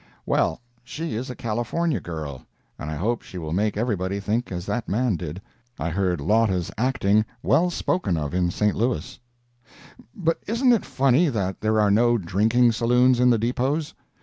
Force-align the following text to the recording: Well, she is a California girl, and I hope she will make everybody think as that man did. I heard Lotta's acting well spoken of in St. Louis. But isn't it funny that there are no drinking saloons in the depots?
Well, 0.25 0.61
she 0.83 1.13
is 1.13 1.29
a 1.29 1.35
California 1.35 1.99
girl, 2.01 2.43
and 2.79 2.89
I 2.89 2.95
hope 2.95 3.21
she 3.21 3.37
will 3.37 3.53
make 3.53 3.77
everybody 3.77 4.19
think 4.19 4.51
as 4.51 4.65
that 4.65 4.89
man 4.89 5.15
did. 5.15 5.39
I 5.77 5.89
heard 5.91 6.19
Lotta's 6.19 6.71
acting 6.75 7.23
well 7.43 7.69
spoken 7.69 8.17
of 8.17 8.33
in 8.33 8.49
St. 8.49 8.73
Louis. 8.75 9.19
But 10.15 10.39
isn't 10.47 10.73
it 10.73 10.85
funny 10.85 11.29
that 11.29 11.61
there 11.61 11.79
are 11.79 11.91
no 11.91 12.17
drinking 12.17 12.71
saloons 12.71 13.19
in 13.19 13.29
the 13.29 13.37
depots? 13.37 13.93